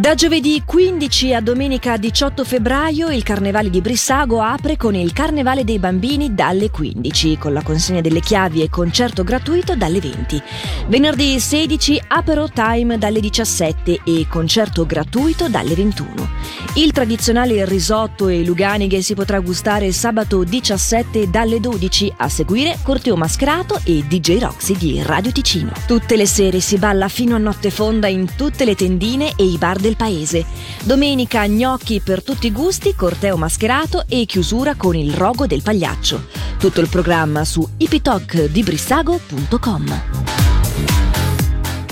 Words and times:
Da 0.00 0.14
giovedì 0.14 0.62
15 0.64 1.34
a 1.34 1.42
domenica 1.42 1.98
18 1.98 2.42
febbraio 2.42 3.10
il 3.10 3.22
Carnevale 3.22 3.68
di 3.68 3.82
Brissago 3.82 4.40
apre 4.40 4.78
con 4.78 4.94
il 4.94 5.12
Carnevale 5.12 5.62
dei 5.62 5.78
Bambini 5.78 6.34
dalle 6.34 6.70
15, 6.70 7.36
con 7.36 7.52
la 7.52 7.60
consegna 7.60 8.00
delle 8.00 8.20
chiavi 8.20 8.62
e 8.62 8.70
concerto 8.70 9.24
gratuito 9.24 9.76
dalle 9.76 10.00
20. 10.00 10.42
Venerdì 10.86 11.38
16 11.38 12.04
Apero 12.08 12.48
Time 12.48 12.96
dalle 12.96 13.20
17 13.20 14.00
e 14.02 14.26
concerto 14.26 14.86
gratuito 14.86 15.50
dalle 15.50 15.74
21. 15.74 16.28
Il 16.76 16.92
tradizionale 16.92 17.66
risotto 17.66 18.28
e 18.28 18.42
luganighe 18.42 19.02
si 19.02 19.12
potrà 19.12 19.38
gustare 19.40 19.92
sabato 19.92 20.44
17 20.44 21.28
dalle 21.28 21.60
12, 21.60 22.14
a 22.16 22.28
seguire 22.30 22.78
corteo 22.82 23.16
mascherato 23.16 23.78
e 23.84 24.02
DJ 24.08 24.38
Roxy 24.38 24.74
di 24.78 25.02
Radio 25.02 25.30
Ticino. 25.30 25.72
Tutte 25.86 26.16
le 26.16 26.26
sere 26.26 26.60
si 26.60 26.78
balla 26.78 27.08
fino 27.08 27.34
a 27.34 27.38
notte 27.38 27.68
fonda 27.68 28.06
in 28.06 28.34
tutte 28.34 28.64
le 28.64 28.74
tendine 28.74 29.34
e 29.36 29.44
i 29.44 29.58
bar 29.58 29.76
del 29.78 29.88
del 29.90 29.96
paese. 29.96 30.46
Domenica 30.84 31.44
gnocchi 31.46 32.00
per 32.00 32.22
tutti 32.22 32.46
i 32.46 32.52
gusti, 32.52 32.94
corteo 32.94 33.36
mascherato 33.36 34.04
e 34.08 34.24
chiusura 34.26 34.76
con 34.76 34.94
il 34.94 35.12
rogo 35.12 35.46
del 35.46 35.62
pagliaccio. 35.62 36.26
Tutto 36.58 36.80
il 36.80 36.88
programma 36.88 37.44
su 37.44 37.68
ipitocdibrissago.com. 37.76 40.29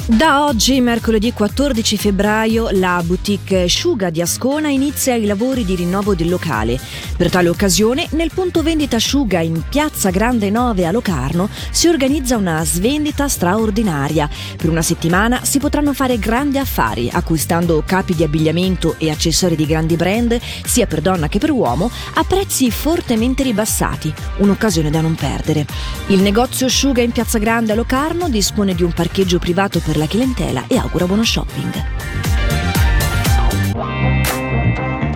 Da 0.08 0.46
oggi, 0.46 0.80
mercoledì 0.80 1.34
14 1.34 1.98
febbraio, 1.98 2.70
la 2.70 3.02
boutique 3.04 3.66
Sciuga 3.66 4.08
di 4.08 4.22
Ascona 4.22 4.70
inizia 4.70 5.14
i 5.14 5.26
lavori 5.26 5.66
di 5.66 5.74
rinnovo 5.74 6.14
del 6.14 6.30
locale. 6.30 6.80
Per 7.14 7.28
tale 7.28 7.50
occasione, 7.50 8.06
nel 8.12 8.30
punto 8.32 8.62
vendita 8.62 8.96
Sciuga 8.96 9.40
in 9.40 9.62
Piazza 9.68 10.08
Grande 10.08 10.48
9 10.48 10.86
a 10.86 10.92
Locarno 10.92 11.50
si 11.70 11.88
organizza 11.88 12.38
una 12.38 12.64
svendita 12.64 13.28
straordinaria. 13.28 14.30
Per 14.56 14.70
una 14.70 14.80
settimana 14.80 15.44
si 15.44 15.58
potranno 15.58 15.92
fare 15.92 16.18
grandi 16.18 16.56
affari 16.56 17.10
acquistando 17.12 17.82
capi 17.84 18.14
di 18.14 18.22
abbigliamento 18.22 18.94
e 18.96 19.10
accessori 19.10 19.56
di 19.56 19.66
grandi 19.66 19.96
brand, 19.96 20.40
sia 20.64 20.86
per 20.86 21.02
donna 21.02 21.28
che 21.28 21.38
per 21.38 21.50
uomo, 21.50 21.90
a 22.14 22.24
prezzi 22.24 22.70
fortemente 22.70 23.42
ribassati. 23.42 24.10
Un'occasione 24.38 24.88
da 24.88 25.02
non 25.02 25.16
perdere. 25.16 25.66
Il 26.06 26.22
negozio 26.22 26.66
Sciuga 26.66 27.02
in 27.02 27.12
Piazza 27.12 27.36
Grande 27.36 27.72
a 27.72 27.74
Locarno 27.74 28.30
dispone 28.30 28.74
di 28.74 28.82
un 28.82 28.92
parcheggio 28.92 29.38
privato 29.38 29.80
per 29.80 29.96
la 29.98 30.06
clientela 30.06 30.64
e 30.68 30.78
augura 30.78 31.06
buono 31.06 31.24
shopping. 31.24 32.27